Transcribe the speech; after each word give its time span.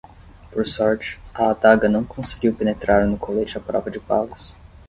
Por 0.51 0.65
sorte, 0.67 1.19
a 1.31 1.51
adaga 1.51 1.87
não 1.87 2.03
conseguiu 2.03 2.55
penetrar 2.55 3.05
no 3.05 3.19
colete 3.19 3.59
à 3.59 3.61
prova 3.61 3.91
de 3.91 3.99
balas. 3.99 4.57